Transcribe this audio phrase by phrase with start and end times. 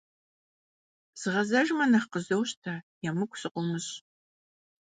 [1.21, 2.73] Згъэзэжмэ, нэхъ къызощтэ,
[3.07, 3.93] емыкӀу сыкъыумыщӀ.